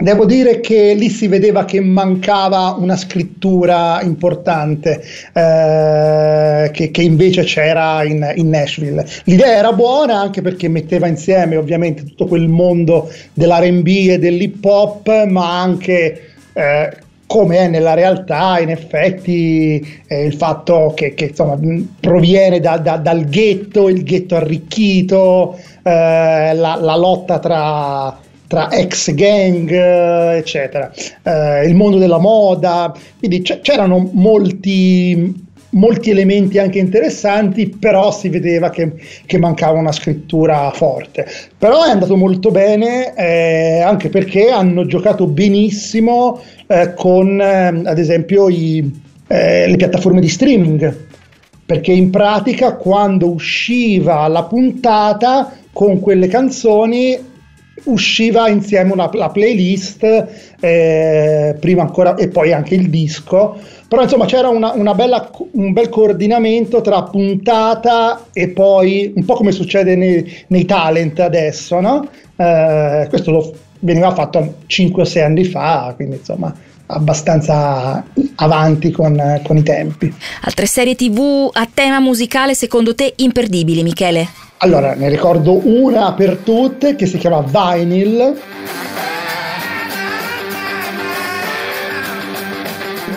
Devo 0.04 0.26
dire 0.26 0.61
che 0.61 0.92
lì 0.92 1.08
si 1.08 1.28
vedeva 1.28 1.64
che 1.64 1.80
mancava 1.80 2.76
una 2.78 2.94
scrittura 2.94 4.02
importante 4.02 5.02
eh, 5.32 6.70
che, 6.70 6.90
che, 6.90 7.02
invece 7.02 7.44
c'era 7.44 8.04
in, 8.04 8.30
in, 8.37 8.50
Nashville. 8.50 9.02
L'idea 9.25 9.56
era 9.56 9.73
buona 9.73 10.20
anche 10.20 10.42
perché 10.42 10.68
metteva 10.68 11.06
insieme 11.06 11.56
ovviamente 11.56 12.04
tutto 12.04 12.26
quel 12.26 12.49
mondo 12.49 13.11
dell'RB 13.32 13.87
e 13.87 14.18
dell'hip 14.18 14.62
hop, 14.62 15.25
ma 15.25 15.58
anche 15.62 16.20
eh, 16.52 16.96
come 17.25 17.56
è 17.56 17.68
nella 17.68 17.94
realtà, 17.94 18.61
in 18.61 18.68
effetti 18.68 20.02
eh, 20.06 20.26
il 20.26 20.34
fatto 20.34 20.92
che, 20.94 21.14
che 21.14 21.28
insomma, 21.28 21.58
proviene 21.99 22.61
da, 22.61 22.76
da, 22.76 22.99
dal 22.99 23.25
ghetto, 23.25 23.88
il 23.88 24.02
ghetto 24.02 24.37
arricchito, 24.37 25.58
eh, 25.82 26.52
la, 26.54 26.76
la 26.78 26.94
lotta 26.94 27.38
tra 27.38 28.18
tra 28.46 28.70
ex 28.70 29.12
gang, 29.14 29.70
eh, 29.70 30.36
eccetera, 30.36 30.92
eh, 31.22 31.66
il 31.66 31.74
mondo 31.74 31.98
della 31.98 32.18
moda, 32.18 32.94
quindi 33.18 33.42
c'erano 33.42 34.10
molti, 34.12 35.34
molti 35.70 36.10
elementi 36.10 36.58
anche 36.58 36.78
interessanti, 36.78 37.68
però 37.68 38.12
si 38.12 38.28
vedeva 38.28 38.70
che, 38.70 38.92
che, 39.24 39.38
mancava 39.38 39.78
una 39.78 39.92
scrittura 39.92 40.70
forte. 40.72 41.26
Però 41.58 41.84
è 41.84 41.90
andato 41.90 42.16
molto 42.16 42.50
bene, 42.50 43.14
eh, 43.14 43.80
anche 43.80 44.08
perché 44.08 44.50
hanno 44.50 44.86
giocato 44.86 45.26
benissimo 45.26 46.40
eh, 46.66 46.92
con, 46.94 47.40
eh, 47.40 47.82
ad 47.84 47.98
esempio, 47.98 48.48
i, 48.48 49.02
eh, 49.26 49.68
le 49.68 49.76
piattaforme 49.76 50.20
di 50.20 50.28
streaming. 50.28 51.02
Perché 51.66 51.92
in 51.92 52.10
pratica 52.10 52.74
quando 52.74 53.30
usciva 53.30 54.28
la 54.28 54.44
puntata 54.44 55.50
con 55.72 55.98
quelle 55.98 56.26
canzoni 56.28 57.32
usciva 57.85 58.49
insieme 58.49 58.93
una, 58.93 59.11
la 59.12 59.31
playlist, 59.31 60.04
eh, 60.61 61.57
prima 61.59 61.83
ancora 61.83 62.14
e 62.14 62.28
poi 62.28 62.52
anche 62.52 62.75
il 62.75 62.88
disco, 62.88 63.59
però 63.88 64.02
insomma 64.02 64.26
c'era 64.26 64.49
una, 64.49 64.73
una 64.73 64.95
bella, 64.95 65.31
un 65.52 65.73
bel 65.73 65.88
coordinamento 65.88 66.81
tra 66.81 67.02
puntata 67.02 68.26
e 68.33 68.49
poi 68.49 69.12
un 69.14 69.25
po' 69.25 69.35
come 69.35 69.52
succede 69.52 69.97
nei, 69.97 70.45
nei 70.49 70.64
talent 70.64 71.21
adesso, 71.21 71.81
no? 71.81 72.09
Eh, 72.37 73.07
questo 73.09 73.31
lo, 73.31 73.54
veniva 73.81 74.14
fatto 74.14 74.57
5 74.66 75.02
o 75.02 75.04
6 75.04 75.23
anni 75.23 75.45
fa, 75.45 75.93
quindi 75.97 76.16
insomma 76.16 76.54
abbastanza 76.87 78.05
avanti 78.37 78.91
con, 78.91 79.41
con 79.45 79.57
i 79.57 79.62
tempi. 79.62 80.12
Altre 80.43 80.67
serie 80.67 80.95
tv 80.95 81.50
a 81.53 81.69
tema 81.73 82.00
musicale 82.00 82.55
secondo 82.55 82.95
te 82.95 83.12
imperdibili, 83.17 83.83
Michele? 83.83 84.29
Allora, 84.59 84.95
ne 84.95 85.09
ricordo 85.09 85.61
una 85.67 86.12
per 86.12 86.37
tutte 86.38 86.95
che 86.97 87.07
si 87.07 87.19
chiama 87.19 87.43
Vinyl. 87.43 88.41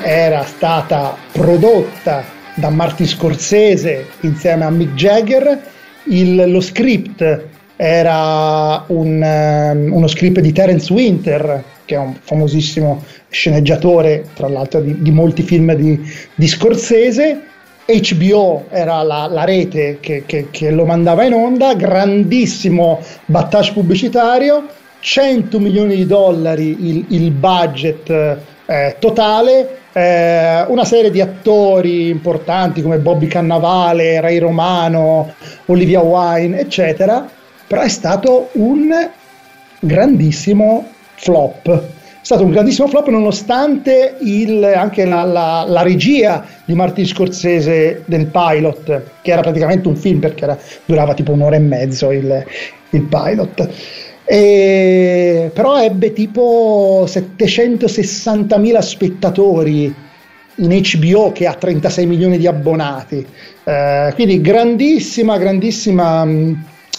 Era 0.01 0.43
stata 0.45 1.15
prodotta 1.31 2.23
da 2.55 2.69
Martin 2.69 3.07
Scorsese 3.07 4.07
insieme 4.21 4.65
a 4.65 4.69
Mick 4.69 4.93
Jagger. 4.93 5.61
Il, 6.05 6.49
lo 6.49 6.61
script 6.61 7.45
era 7.75 8.83
un, 8.87 9.21
um, 9.21 9.93
uno 9.93 10.07
script 10.07 10.39
di 10.39 10.51
Terence 10.51 10.91
Winter, 10.91 11.63
che 11.87 11.95
è 11.95 11.97
un 11.97 12.15
famosissimo 12.21 13.01
sceneggiatore, 13.29 14.25
tra 14.35 14.49
l'altro, 14.49 14.81
di, 14.81 15.01
di 15.01 15.09
molti 15.09 15.41
film 15.41 15.73
di, 15.73 15.99
di 16.35 16.47
Scorsese. 16.47 17.43
HBO 17.85 18.65
era 18.69 19.01
la, 19.01 19.27
la 19.27 19.45
rete 19.45 19.99
che, 20.01 20.23
che, 20.25 20.49
che, 20.51 20.71
lo 20.71 20.83
mandava 20.83 21.23
in 21.23 21.33
onda, 21.33 21.73
grandissimo 21.73 22.99
battage 23.25 23.71
pubblicitario, 23.71 24.67
100 24.99 25.57
milioni 25.59 25.95
di 25.95 26.05
dollari 26.05 26.75
il, 26.89 27.05
il 27.07 27.31
budget 27.31 28.09
eh, 28.65 28.97
totale, 28.99 29.77
eh, 29.93 30.65
una 30.67 30.83
serie 30.83 31.09
di 31.09 31.21
attori 31.21 32.09
importanti 32.09 32.81
come 32.81 32.97
Bobby 32.97 33.27
Cannavale, 33.27 34.19
Ray 34.19 34.37
Romano, 34.39 35.33
Olivia 35.67 36.01
Wine, 36.01 36.59
eccetera, 36.59 37.25
però 37.65 37.81
è 37.83 37.87
stato 37.87 38.49
un 38.53 38.93
grandissimo 39.79 40.89
flop 41.17 41.95
stato 42.27 42.43
un 42.43 42.51
grandissimo 42.51 42.89
flop 42.89 43.07
nonostante 43.07 44.17
il, 44.19 44.61
anche 44.61 45.05
la, 45.05 45.23
la, 45.23 45.63
la, 45.65 45.81
regia 45.81 46.45
di 46.65 46.73
Martin 46.73 47.05
Scorsese 47.05 48.03
del 48.03 48.25
pilot, 48.25 49.01
che 49.21 49.31
era 49.31 49.39
praticamente 49.39 49.87
un 49.87 49.95
film 49.95 50.19
perché 50.19 50.43
era, 50.43 50.57
durava 50.83 51.13
tipo 51.13 51.31
un'ora 51.31 51.55
e 51.55 51.59
mezzo 51.59 52.11
il, 52.11 52.45
il 52.89 53.01
pilot. 53.03 53.69
E, 54.25 55.51
però 55.53 55.81
ebbe 55.81 56.11
tipo 56.11 57.05
760.000 57.07 58.79
spettatori 58.79 59.95
in 60.55 60.81
HBO 60.81 61.31
che 61.31 61.47
ha 61.47 61.53
36 61.53 62.05
milioni 62.05 62.37
di 62.37 62.45
abbonati. 62.45 63.25
Eh, 63.63 64.11
quindi 64.15 64.41
grandissima, 64.41 65.37
grandissima, 65.37 66.27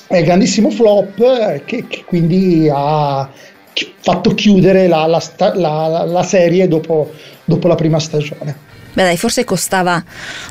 eh, 0.09 0.23
grandissimo 0.23 0.71
flop 0.71 1.21
eh, 1.21 1.63
che, 1.67 1.85
che 1.87 2.05
quindi 2.07 2.67
ha 2.73 3.29
fatto 4.01 4.35
chiudere 4.35 4.87
la, 4.89 5.07
la, 5.07 5.23
la, 5.55 6.05
la 6.05 6.23
serie 6.23 6.69
dopo, 6.69 7.13
dopo 7.45 7.69
la 7.69 7.75
prima 7.75 7.99
stagione. 7.99 8.67
Beh 8.93 9.03
dai, 9.05 9.17
forse 9.17 9.45
costava 9.45 10.03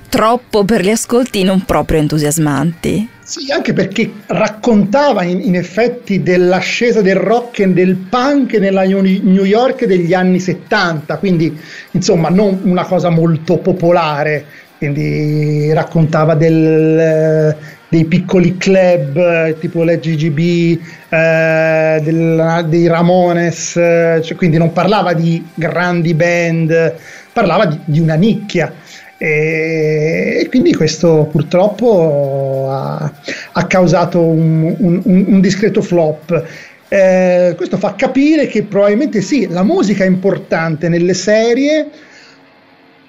troppo 0.07 0.63
per 0.63 0.81
gli 0.81 0.89
ascolti 0.89 1.43
non 1.43 1.65
proprio 1.65 1.99
entusiasmanti. 1.99 3.09
Sì, 3.21 3.51
anche 3.51 3.73
perché 3.73 4.09
raccontava 4.27 5.23
in, 5.23 5.41
in, 5.41 5.55
effetti 5.55 6.23
dell'ascesa 6.23 7.01
del 7.01 7.17
rock 7.17 7.59
e 7.59 7.67
del 7.67 7.95
punk 7.95 8.53
nella 8.53 8.83
New 8.83 9.43
York 9.43 9.83
degli 9.83 10.13
anni 10.13 10.39
70, 10.39 11.17
quindi 11.17 11.59
insomma 11.91 12.29
non 12.29 12.61
una 12.63 12.85
cosa 12.85 13.09
molto 13.09 13.57
popolare, 13.57 14.45
quindi 14.77 15.73
raccontava 15.73 16.35
del, 16.35 17.53
dei 17.89 18.05
piccoli 18.05 18.57
club 18.57 19.17
eh, 19.17 19.55
tipo 19.59 19.83
l'EGGB, 19.83 20.79
eh, 21.09 21.99
del, 22.03 22.65
dei 22.67 22.87
Ramones, 22.87 23.77
eh, 23.77 24.21
cioè, 24.23 24.35
quindi 24.35 24.57
non 24.57 24.73
parlava 24.73 25.13
di 25.13 25.45
grandi 25.53 26.13
band, 26.13 26.95
parlava 27.31 27.65
di, 27.65 27.79
di 27.85 27.99
una 27.99 28.15
nicchia. 28.15 28.73
E, 29.19 30.41
e, 30.41 30.49
quindi 30.49 30.75
questo 30.75 31.27
purtroppo 31.31 32.67
ha, 32.69 33.11
ha 33.53 33.65
causato 33.65 34.21
un, 34.21 34.75
un, 34.77 35.01
un, 35.03 35.41
discreto 35.41 35.81
flop. 35.81 36.43
Eh, 36.89 37.53
questo 37.57 37.77
fa 37.77 37.95
capire 37.95 38.47
che 38.47 38.63
probabilmente 38.63 39.21
sì, 39.21 39.47
la 39.49 39.63
musica 39.63 40.03
è 40.03 40.07
importante 40.07 40.87
nelle 40.87 41.15
serie, 41.15 41.89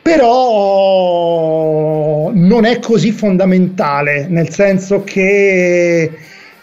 però 0.00 1.37
non 2.48 2.64
è 2.64 2.78
così 2.80 3.12
fondamentale, 3.12 4.26
nel 4.26 4.48
senso 4.48 5.04
che 5.04 6.10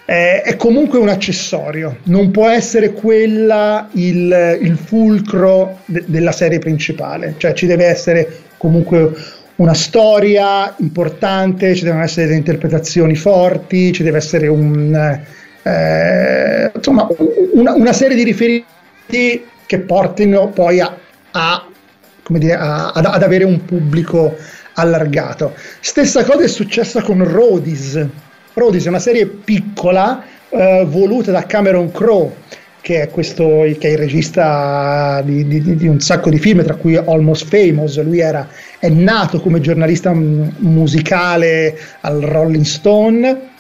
è, 0.04 0.42
è 0.44 0.56
comunque 0.56 0.98
un 0.98 1.10
accessorio, 1.10 1.98
non 2.04 2.32
può 2.32 2.50
essere 2.50 2.92
quella 2.92 3.88
il, 3.94 4.58
il 4.62 4.78
fulcro 4.78 5.82
de- 5.86 6.04
della 6.08 6.32
serie 6.32 6.58
principale, 6.58 7.36
cioè 7.38 7.54
ci 7.54 7.68
deve 7.68 7.86
essere 7.86 8.40
comunque 8.58 9.14
una 9.58 9.76
storia 9.76 10.74
importante, 10.80 11.76
ci 11.76 11.84
devono 11.84 12.04
essere 12.04 12.26
delle 12.26 12.40
interpretazioni 12.40 13.16
forti, 13.16 13.94
ci 13.94 14.04
deve 14.04 14.18
essere 14.18 14.48
un, 14.48 14.94
eh, 15.64 16.72
insomma, 16.74 17.08
una, 17.54 17.74
una, 17.74 17.94
serie 17.94 18.18
di 18.18 18.24
riferimenti 18.24 19.46
che 19.66 19.80
portino 19.80 20.50
poi 20.50 20.82
a, 20.82 20.98
a 21.32 21.66
dire, 22.28 22.56
a, 22.56 22.92
ad, 22.92 23.06
ad, 23.06 23.24
avere 23.24 23.46
un 23.46 23.64
pubblico 23.64 24.36
allargato. 24.76 25.54
Stessa 25.80 26.24
cosa 26.24 26.44
è 26.44 26.48
successa 26.48 27.02
con 27.02 27.24
Rodis. 27.24 28.06
Rodis 28.54 28.86
è 28.86 28.90
una 28.90 29.00
serie 29.00 29.26
piccola 29.26 30.24
eh, 30.50 30.86
voluta 30.88 31.32
da 31.32 31.44
Cameron 31.46 31.92
Crowe 31.92 32.44
che 32.86 33.02
è, 33.02 33.10
questo, 33.10 33.66
che 33.80 33.88
è 33.88 33.92
il 33.94 33.98
regista 33.98 35.20
di, 35.26 35.48
di, 35.48 35.76
di, 35.76 35.88
un 35.88 36.00
sacco 36.00 36.30
di 36.30 36.38
film, 36.38 36.64
tra 36.64 36.76
cui 36.76 36.96
Almost 36.96 37.48
Famous. 37.48 38.00
Lui 38.04 38.20
era, 38.20 38.48
è 38.78 38.90
nato 38.90 39.42
come 39.42 39.60
giornalista 39.60 40.14
musicale 40.14 41.76
al 42.02 42.22
Rolling 42.22 42.64
Stone 42.64 43.54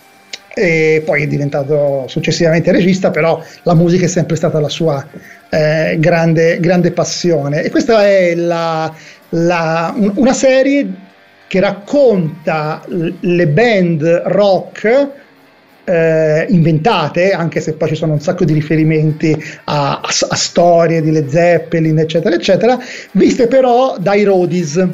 e 0.54 1.02
poi 1.04 1.24
è 1.24 1.28
diventato 1.28 2.06
successivamente 2.08 2.72
regista, 2.72 3.10
però 3.10 3.44
la 3.64 3.74
musica 3.74 4.06
è 4.06 4.08
sempre 4.08 4.36
stata 4.36 4.60
la 4.60 4.70
sua 4.70 5.04
eh, 5.50 5.98
grande, 5.98 6.60
grande, 6.60 6.92
passione. 6.92 7.64
E 7.64 7.72
questa 7.72 8.06
è 8.06 8.36
la, 8.36 8.94
la, 9.30 9.92
una 9.98 10.34
serie 10.34 10.88
che 11.48 11.60
racconta 11.60 12.84
le 12.88 13.48
band 13.48 14.04
rock 14.26 15.10
eh, 15.86 16.46
inventate, 16.50 17.32
anche 17.32 17.62
se 17.62 17.74
poi 17.74 17.90
ci 17.90 17.96
sono 17.96 18.14
un 18.14 18.20
sacco 18.20 18.44
di 18.44 18.54
riferimenti 18.54 19.36
a, 19.66 20.00
a, 20.00 20.02
a 20.02 20.36
storie 20.36 21.02
di 21.02 21.12
Led 21.12 21.28
Zeppelin, 21.28 22.00
eccetera, 22.00 22.36
eccetera, 22.36 22.78
viste 23.12 23.48
però 23.48 23.98
dai 24.00 24.24
roadies 24.24 24.88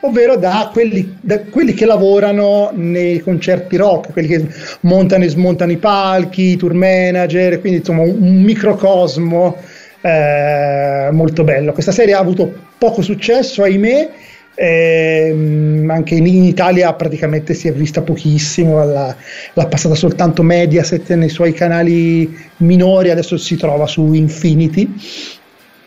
ovvero 0.00 0.36
da 0.36 0.70
quelli, 0.72 1.16
da 1.20 1.40
quelli, 1.40 1.74
che 1.74 1.84
lavorano 1.84 2.70
nei 2.72 3.18
concerti 3.20 3.76
rock, 3.76 4.12
quelli 4.12 4.28
che 4.28 4.46
montano 4.82 5.24
e 5.24 5.28
smontano 5.28 5.72
i 5.72 5.76
palchi, 5.76 6.52
i 6.52 6.56
tour 6.56 6.72
manager, 6.72 7.60
quindi 7.60 7.78
insomma 7.78 8.02
un, 8.02 8.16
un 8.20 8.42
microcosmo 8.42 9.56
eh, 10.00 11.08
molto 11.10 11.42
bello. 11.42 11.72
Questa 11.72 11.90
serie 11.90 12.14
ha 12.14 12.20
avuto 12.20 12.66
poco 12.78 13.02
successo, 13.02 13.64
ahimè, 13.64 14.08
eh, 14.58 15.84
anche 15.88 16.14
in, 16.14 16.26
in, 16.26 16.44
Italia 16.44 16.92
praticamente 16.94 17.54
si 17.54 17.68
è 17.68 17.72
vista 17.72 18.02
pochissimo, 18.02 18.84
la, 18.84 19.14
l'ha 19.52 19.66
passata 19.66 19.94
soltanto 19.94 20.42
Mediaset 20.42 21.14
nei 21.14 21.28
suoi 21.28 21.52
canali 21.52 22.36
minori, 22.58 23.10
adesso 23.10 23.36
si 23.36 23.56
trova 23.56 23.86
su 23.86 24.12
Infinity 24.12 24.94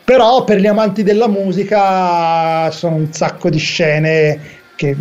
però 0.03 0.43
per 0.43 0.59
gli 0.59 0.67
amanti 0.67 1.03
della 1.03 1.29
musica 1.29 2.69
sono 2.71 2.95
un 2.95 3.13
sacco 3.13 3.49
di 3.49 3.59
scene 3.59 4.39
che, 4.75 4.95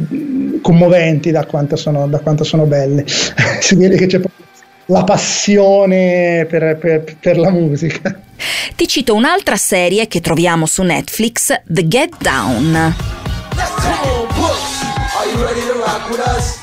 commoventi 0.60 1.30
da 1.30 1.46
quanto 1.46 1.74
sono, 1.76 2.06
da 2.06 2.20
quanto 2.20 2.44
sono 2.44 2.64
belle. 2.64 3.04
si 3.60 3.74
vede 3.74 3.96
che 3.96 4.06
c'è 4.06 4.20
la 4.86 5.04
passione 5.04 6.46
per, 6.48 6.76
per, 6.76 7.16
per, 7.18 7.38
la 7.38 7.50
musica. 7.50 8.20
Ti 8.76 8.86
cito 8.86 9.14
un'altra 9.14 9.56
serie 9.56 10.06
che 10.06 10.20
troviamo 10.20 10.66
su 10.66 10.82
Netflix, 10.82 11.60
The 11.64 11.88
Get 11.88 12.16
Down. 12.20 13.19
Are 13.60 15.26
you 15.26 15.44
ready 15.44 15.60
to 15.60 15.74
rock 15.74 16.08
with 16.08 16.20
us? 16.20 16.58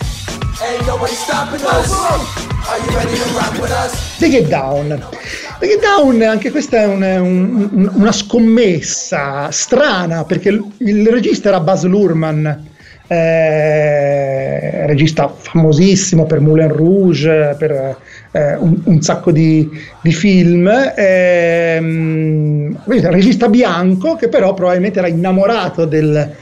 Ain't 0.64 0.88
nobody 0.88 1.14
stopping 1.14 1.62
us. 1.62 1.94
Are 1.94 2.80
you 2.80 2.98
ready 2.98 3.16
to 3.16 3.24
rock 3.38 3.54
with 3.62 3.70
us? 3.70 4.18
The 4.18 4.30
Get 4.30 4.50
Down. 4.50 5.06
Get 5.60 5.80
Down, 5.80 6.24
anche 6.24 6.50
questa 6.50 6.78
è 6.78 6.86
un, 6.88 7.04
un, 7.04 7.92
una 7.94 8.12
scommessa 8.12 9.52
strana, 9.52 10.24
perché 10.24 10.50
il, 10.50 10.66
il 10.78 11.08
regista 11.08 11.50
era 11.50 11.60
Baz 11.60 11.84
Luhrmann, 11.84 12.48
eh, 13.06 14.88
regista 14.88 15.30
famosissimo 15.30 16.26
per 16.26 16.40
Moulin 16.40 16.74
Rouge, 16.74 17.56
per 17.60 17.96
eh, 18.32 18.56
un, 18.56 18.82
un, 18.86 19.02
sacco 19.04 19.32
di, 19.32 19.70
di 20.02 20.12
film, 20.12 20.68
eh, 20.68 21.80
regista 22.86 23.50
bianco 23.50 24.16
che 24.16 24.30
però 24.30 24.56
probabilmente 24.56 24.98
era 24.98 25.08
innamorato 25.08 25.86
del, 25.86 26.36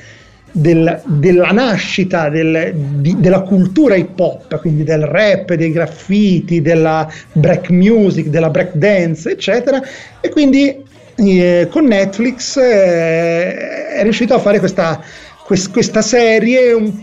del, 0.58 1.02
della 1.04 1.52
nascita 1.52 2.30
del, 2.30 2.72
di, 2.74 3.18
della 3.20 3.42
cultura 3.42 3.96
hip 3.96 4.18
hop, 4.18 4.58
quindi 4.62 4.84
del 4.86 5.06
rap, 5.06 5.54
dei 5.54 5.72
graffiti, 5.72 6.62
della 6.62 7.12
break 7.34 7.70
music, 7.72 8.28
della 8.28 8.50
break 8.50 8.76
dance, 8.76 9.32
eccetera, 9.32 9.82
e 10.22 10.30
quindi 10.30 10.82
eh, 11.16 11.68
con 11.70 11.84
Netflix 11.86 12.56
eh, 12.56 13.96
è 13.96 14.00
riuscito 14.04 14.34
a 14.34 14.40
fare 14.40 14.60
questa, 14.60 15.02
quest, 15.44 15.72
questa 15.72 16.02
serie 16.02 16.72
un, 16.72 16.94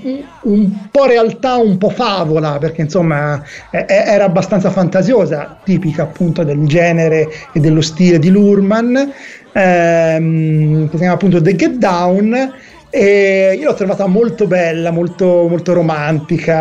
un, 0.45 0.89
po' 0.91 1.05
realtà, 1.05 1.57
un 1.57 1.77
po' 1.77 1.91
favola, 1.91 2.57
perché 2.57 2.81
insomma 2.81 3.43
eh, 3.71 3.85
era 3.87 4.25
abbastanza 4.25 4.71
fantasiosa, 4.71 5.59
tipica 5.63 6.05
appunto 6.05 6.43
del 6.43 6.67
genere 6.67 7.29
e 7.53 7.61
dello 7.61 7.83
stile 7.83 8.19
di 8.19 8.31
Lurman, 8.31 9.13
ehm, 9.53 10.85
che 10.85 10.91
si 10.93 10.97
chiama 10.97 11.15
appunto 11.15 11.43
The 11.43 11.55
Get 11.55 11.73
Down 11.73 12.71
e 12.95 13.57
io 13.59 13.69
l'ho 13.69 13.75
trovata 13.75 14.07
molto 14.07 14.47
bella, 14.47 14.91
molto, 14.91 15.47
molto 15.49 15.73
romantica, 15.73 16.53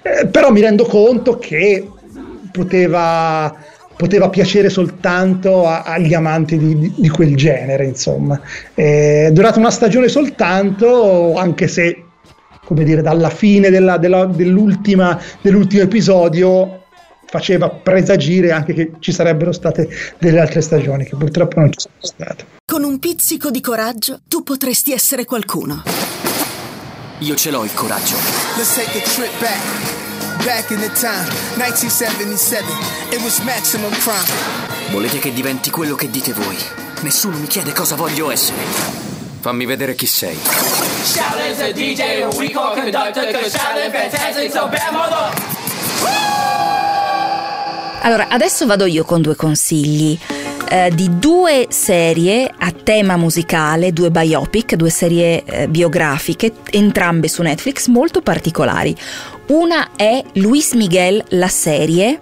eh, 0.00 0.26
però 0.26 0.50
mi 0.50 0.62
rendo 0.62 0.86
conto 0.86 1.36
che 1.36 1.86
poteva, 2.50 3.54
poteva 3.94 4.30
piacere 4.30 4.70
soltanto 4.70 5.66
a, 5.66 5.82
agli 5.82 6.14
amanti 6.14 6.56
di, 6.56 6.94
di, 6.96 7.08
quel 7.10 7.36
genere, 7.36 7.84
insomma. 7.84 8.40
È 8.72 9.28
durata 9.30 9.58
una 9.58 9.70
stagione 9.70 10.08
soltanto, 10.08 11.34
anche 11.34 11.68
se, 11.68 12.04
come 12.64 12.82
dire, 12.82 13.02
dalla 13.02 13.28
fine 13.28 13.68
della, 13.68 13.98
della, 13.98 14.24
dell'ultimo 14.24 15.18
episodio 15.42 16.84
faceva 17.26 17.68
presagire 17.68 18.50
anche 18.50 18.72
che 18.72 18.92
ci 18.98 19.12
sarebbero 19.12 19.52
state 19.52 19.90
delle 20.18 20.40
altre 20.40 20.62
stagioni, 20.62 21.04
che 21.04 21.16
purtroppo 21.16 21.60
non 21.60 21.70
ci 21.70 21.80
sono 21.80 21.94
state. 21.98 22.59
Con 22.70 22.84
un 22.84 23.00
pizzico 23.00 23.50
di 23.50 23.60
coraggio 23.60 24.20
tu 24.28 24.44
potresti 24.44 24.92
essere 24.92 25.24
qualcuno. 25.24 25.82
Io 27.18 27.34
ce 27.34 27.50
l'ho 27.50 27.64
il 27.64 27.74
coraggio. 27.74 28.14
Let's 28.56 28.76
take 28.76 28.96
a 28.96 29.02
trip 29.02 29.40
back. 29.40 30.44
Back 30.44 30.70
in 30.70 30.78
the 30.78 30.92
time, 30.92 31.26
1977. 31.56 32.64
It 33.10 33.20
was 33.22 33.40
maximum 33.40 33.90
crime. 33.90 34.22
Volete 34.92 35.18
che 35.18 35.32
diventi 35.32 35.68
quello 35.70 35.96
che 35.96 36.10
dite 36.10 36.32
voi? 36.32 36.56
Nessuno 37.00 37.38
mi 37.38 37.48
chiede 37.48 37.72
cosa 37.72 37.96
voglio 37.96 38.30
essere. 38.30 38.58
Fammi 39.40 39.66
vedere 39.66 39.96
chi 39.96 40.06
sei. 40.06 40.38
Allora, 48.02 48.28
adesso 48.28 48.64
vado 48.64 48.84
io 48.84 49.02
con 49.02 49.20
due 49.22 49.34
consigli 49.34 50.16
eh, 50.70 50.92
di 50.94 51.18
due 51.18 51.66
serie 51.68 52.48
a 52.56 52.70
tema 52.70 53.16
musicale, 53.16 53.92
due 53.92 54.10
biopic, 54.10 54.76
due 54.76 54.88
serie 54.90 55.42
eh, 55.44 55.68
biografiche, 55.68 56.52
entrambe 56.70 57.26
su 57.26 57.42
Netflix 57.42 57.88
molto 57.88 58.20
particolari. 58.20 58.96
Una 59.48 59.90
è 59.96 60.22
Luis 60.34 60.74
Miguel, 60.74 61.24
la 61.30 61.48
serie, 61.48 62.20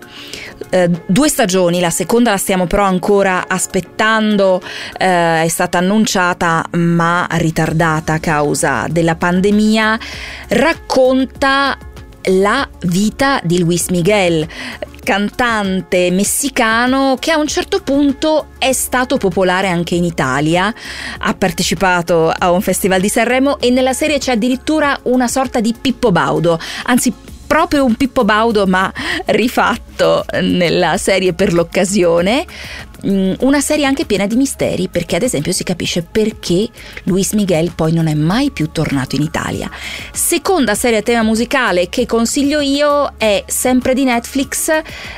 eh, 0.70 0.90
due 1.04 1.28
stagioni, 1.28 1.78
la 1.78 1.90
seconda 1.90 2.30
la 2.30 2.38
stiamo 2.38 2.66
però 2.66 2.84
ancora 2.84 3.46
aspettando, 3.46 4.62
eh, 4.96 5.42
è 5.42 5.48
stata 5.48 5.76
annunciata 5.76 6.64
ma 6.70 7.26
ritardata 7.32 8.14
a 8.14 8.18
causa 8.18 8.86
della 8.88 9.14
pandemia, 9.14 9.98
racconta 10.48 11.76
la 12.30 12.66
vita 12.80 13.40
di 13.42 13.58
Luis 13.58 13.88
Miguel, 13.88 14.46
cantante 15.08 16.10
messicano 16.10 17.16
che 17.18 17.30
a 17.30 17.38
un 17.38 17.46
certo 17.46 17.80
punto 17.80 18.48
è 18.58 18.74
stato 18.74 19.16
popolare 19.16 19.66
anche 19.68 19.94
in 19.94 20.04
Italia, 20.04 20.70
ha 21.20 21.32
partecipato 21.32 22.28
a 22.28 22.50
un 22.50 22.60
festival 22.60 23.00
di 23.00 23.08
Sanremo 23.08 23.58
e 23.58 23.70
nella 23.70 23.94
serie 23.94 24.18
c'è 24.18 24.32
addirittura 24.32 25.00
una 25.04 25.26
sorta 25.26 25.60
di 25.60 25.74
Pippo 25.80 26.12
Baudo, 26.12 26.60
anzi 26.84 27.10
proprio 27.46 27.86
un 27.86 27.94
Pippo 27.94 28.26
Baudo 28.26 28.66
ma 28.66 28.92
rifatto 29.24 30.26
nella 30.42 30.98
serie 30.98 31.32
per 31.32 31.54
l'occasione, 31.54 32.44
Mm, 33.10 33.34
una 33.40 33.60
serie 33.60 33.86
anche 33.86 34.04
piena 34.04 34.26
di 34.26 34.36
misteri 34.36 34.88
perché 34.88 35.16
ad 35.16 35.22
esempio 35.22 35.52
si 35.52 35.64
capisce 35.64 36.02
perché 36.02 36.68
Luis 37.04 37.32
Miguel 37.32 37.72
poi 37.74 37.92
non 37.92 38.06
è 38.06 38.12
mai 38.12 38.50
più 38.50 38.70
tornato 38.70 39.16
in 39.16 39.22
Italia. 39.22 39.70
Seconda 40.12 40.74
serie 40.74 40.98
a 40.98 41.02
tema 41.02 41.22
musicale 41.22 41.88
che 41.88 42.04
consiglio 42.04 42.60
io 42.60 43.14
è 43.16 43.44
sempre 43.46 43.94
di 43.94 44.04
Netflix 44.04 44.70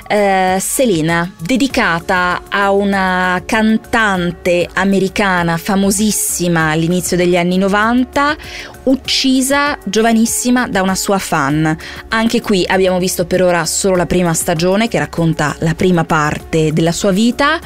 eh, 0.06 0.58
Selena, 0.60 1.32
dedicata 1.38 2.42
a 2.48 2.70
una 2.70 3.42
cantante 3.44 4.68
americana 4.74 5.56
famosissima 5.56 6.70
all'inizio 6.70 7.16
degli 7.16 7.36
anni 7.36 7.58
90, 7.58 8.36
uccisa 8.84 9.76
giovanissima 9.84 10.68
da 10.68 10.82
una 10.82 10.94
sua 10.94 11.18
fan. 11.18 11.76
Anche 12.08 12.40
qui 12.40 12.64
abbiamo 12.66 12.98
visto 12.98 13.26
per 13.26 13.42
ora 13.42 13.64
solo 13.64 13.96
la 13.96 14.06
prima 14.06 14.32
stagione 14.32 14.88
che 14.88 14.98
racconta 14.98 15.54
la 15.58 15.74
prima 15.74 16.04
parte 16.04 16.72
della 16.72 16.92
sua 16.92 17.10
vita. 17.10 17.58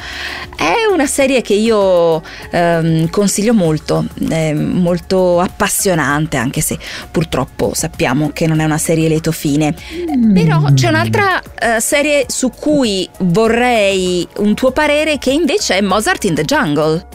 È 0.55 0.91
una 0.91 1.05
serie 1.05 1.41
che 1.41 1.53
io 1.53 2.21
ehm, 2.51 3.09
consiglio 3.09 3.53
molto, 3.53 4.05
è 4.29 4.53
molto 4.53 5.39
appassionante 5.39 6.37
anche 6.37 6.61
se 6.61 6.77
purtroppo 7.11 7.73
sappiamo 7.73 8.31
che 8.33 8.47
non 8.47 8.59
è 8.59 8.63
una 8.63 8.77
serie 8.77 9.07
lieto 9.07 9.31
fine. 9.31 9.75
Però 10.33 10.73
c'è 10.73 10.89
un'altra 10.89 11.41
eh, 11.41 11.79
serie 11.79 12.25
su 12.27 12.49
cui 12.49 13.07
vorrei 13.19 14.27
un 14.37 14.53
tuo 14.55 14.71
parere 14.71 15.17
che 15.17 15.31
invece 15.31 15.77
è 15.77 15.81
Mozart 15.81 16.23
in 16.23 16.35
the 16.35 16.43
Jungle. 16.43 17.07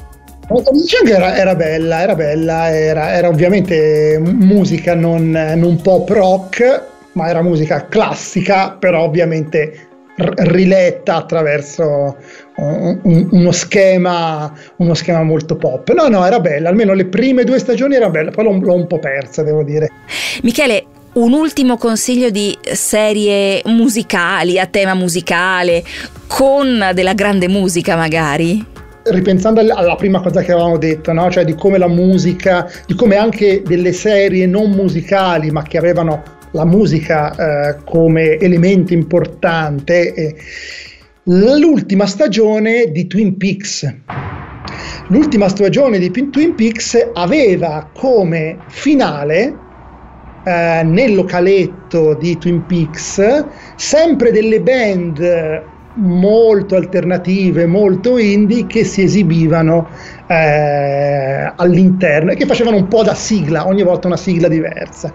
Era, 1.15 1.37
era, 1.37 1.55
bella, 1.55 2.01
era 2.01 2.15
bella, 2.17 2.77
era, 2.77 3.13
era 3.13 3.29
ovviamente 3.29 4.21
musica 4.21 4.95
non, 4.95 5.31
non, 5.31 5.81
pop 5.81 6.09
rock, 6.09 6.83
ma 7.13 7.29
era 7.29 7.41
musica 7.41 7.87
classica, 7.87 8.73
però 8.73 9.05
ovviamente 9.05 9.90
riletta 10.21 11.17
attraverso 11.17 12.17
un, 12.57 13.29
uno, 13.31 13.53
schema, 13.53 14.53
uno 14.77 14.95
schema 14.95 15.23
molto 15.23 15.57
pop. 15.57 15.91
No, 15.93 16.09
no, 16.09 16.25
era 16.25 16.41
bella, 16.41 16.69
almeno 16.69 16.93
le 16.93 17.07
prime 17.07 17.45
due 17.45 17.59
stagioni 17.59 17.95
era 17.95 18.11
bella, 18.11 18.31
poi 18.31 18.45
l'ho, 18.45 18.59
l'ho 18.59 18.75
un 18.75 18.87
po' 18.87 18.99
persa, 18.99 19.43
devo 19.43 19.63
dire. 19.63 19.89
Michele, 20.43 20.85
un 21.13 21.33
ultimo 21.33 21.77
consiglio 21.77 22.31
di 22.31 22.57
serie 22.63 23.63
musicali, 23.65 24.59
a 24.59 24.67
tema 24.67 24.95
musicale, 24.95 25.83
con 26.27 26.91
della 26.95 27.15
grande 27.15 27.49
musica 27.49 27.97
magari? 27.97 28.79
ripensando 29.03 29.61
alla 29.61 29.97
prima 29.97 30.21
cosa 30.21 30.43
che 30.43 30.53
avevamo 30.53 30.77
detto, 30.77 31.13
no? 31.13 31.31
cioè 31.31 31.45
di 31.45 31.55
come 31.55 31.79
la 31.79 31.89
musica, 31.89 32.71
di 32.87 32.95
come 32.95 33.17
anche 33.17 33.63
delle 33.65 33.93
serie 33.93 34.47
non 34.47 34.71
musicali, 34.71 35.51
ma 35.51 35.63
che 35.63 35.79
avevano 35.79 36.23
la 36.53 36.65
musica 36.65 37.35
eh, 37.71 37.77
come 37.85 38.39
elemento 38.39 38.93
importante. 38.93 40.15
Eh, 40.15 40.37
l'ultima 41.25 42.07
stagione 42.07 42.91
di 42.91 43.07
Twin 43.07 43.37
Peaks. 43.37 43.95
L'ultima 45.09 45.49
stagione 45.49 45.99
di 45.99 46.11
Twin 46.11 46.55
Peaks 46.55 47.11
aveva 47.15 47.89
come 47.93 48.59
finale 48.69 49.55
eh, 50.45 50.83
nel 50.85 51.15
localetto 51.15 52.15
di 52.15 52.39
Twin 52.39 52.65
Peaks 52.67 53.45
sempre 53.77 54.31
delle 54.31 54.61
band 54.61 55.79
molto 55.95 56.77
alternative, 56.77 57.67
molto 57.67 58.17
indie 58.19 58.67
che 58.67 58.85
si 58.85 59.03
esibivano 59.03 59.89
eh, 60.27 61.53
all'interno 61.57 62.31
e 62.31 62.37
che 62.37 62.47
facevano 62.47 62.77
un 62.77 62.89
po' 62.89 63.03
da 63.03 63.15
sigla, 63.15 63.67
ogni 63.67 63.83
volta 63.83 64.07
una 64.07 64.17
sigla 64.17 64.49
diversa 64.49 65.13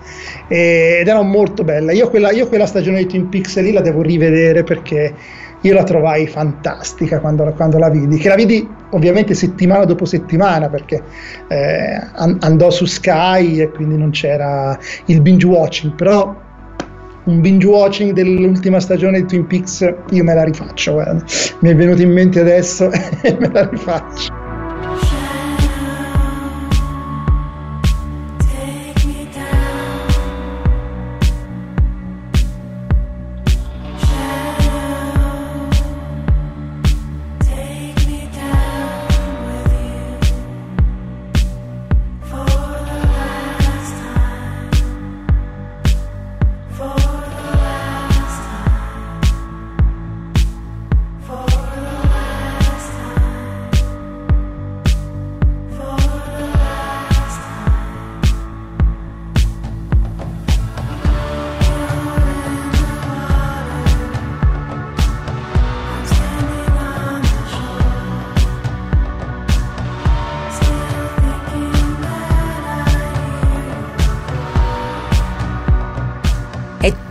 ed 0.48 1.08
era 1.08 1.22
molto 1.22 1.64
bella. 1.64 1.92
Io 1.92 2.10
quella, 2.10 2.32
io 2.32 2.48
quella 2.48 2.66
stagione 2.66 2.98
di 3.00 3.08
Twin 3.08 3.30
Peaks 3.30 3.60
lì 3.62 3.72
la 3.72 3.82
devo 3.82 4.02
rivedere 4.02 4.64
perché 4.64 5.14
io 5.62 5.74
la 5.74 5.84
trovai 5.84 6.28
fantastica 6.28 7.20
quando, 7.20 7.52
quando, 7.56 7.80
la 7.80 7.90
vidi, 7.90 8.18
che 8.18 8.30
la 8.30 8.36
vidi 8.36 8.68
ovviamente 8.92 9.34
settimana 9.34 9.86
dopo 9.86 10.06
settimana 10.06 10.70
perché 10.70 11.02
eh, 11.48 12.00
andò 12.14 12.70
su 12.70 12.86
Sky 12.86 13.62
e 13.62 13.72
quindi 13.72 13.98
non 13.98 14.12
c'era 14.12 14.78
il 15.06 15.22
binge 15.22 15.48
watching, 15.48 15.96
però 15.96 16.44
un 17.26 17.42
binge 17.42 17.66
watching 17.66 18.14
dell'ultima 18.14 18.80
stagione 18.80 19.22
di 19.22 19.28
Twin 19.28 19.48
Peaks 19.48 19.94
io 20.12 20.24
me 20.24 20.34
la 20.34 20.44
rifaccio, 20.44 20.94
guarda. 20.94 21.24
mi 21.60 21.70
è 21.70 21.76
venuto 21.76 22.02
in 22.02 22.12
mente 22.12 22.40
adesso 22.40 22.92
e 23.22 23.38
me 23.40 23.50
la 23.52 23.68
rifaccio. 23.68 24.45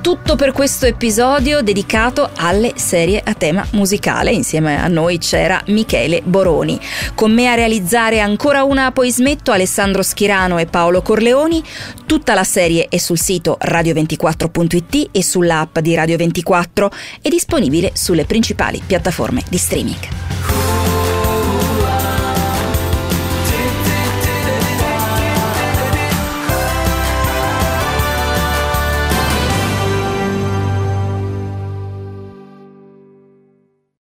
Tutto 0.05 0.37
per 0.37 0.53
questo 0.53 0.85
episodio 0.85 1.62
dedicato 1.62 2.29
alle 2.37 2.75
serie 2.77 3.23
a 3.25 3.33
tema 3.33 3.67
musicale. 3.71 4.33
Insieme 4.33 4.79
a 4.79 4.87
noi 4.87 5.17
c'era 5.17 5.62
Michele 5.69 6.21
Boroni. 6.23 6.79
Con 7.14 7.33
me 7.33 7.49
a 7.49 7.55
realizzare 7.55 8.21
ancora 8.21 8.64
una 8.64 8.93
Poi 8.93 9.11
smetto 9.11 9.51
Alessandro 9.51 10.03
Schirano 10.03 10.59
e 10.59 10.67
Paolo 10.67 11.01
Corleoni. 11.01 11.64
Tutta 12.05 12.35
la 12.35 12.45
serie 12.45 12.88
è 12.90 12.99
sul 12.99 13.19
sito 13.19 13.57
radio24.it 13.59 15.09
e 15.11 15.23
sull'app 15.23 15.79
di 15.79 15.95
Radio 15.95 16.19
24 16.19 16.90
e 17.23 17.31
disponibile 17.31 17.93
sulle 17.95 18.27
principali 18.27 18.83
piattaforme 18.85 19.43
di 19.49 19.57
streaming. 19.57 20.84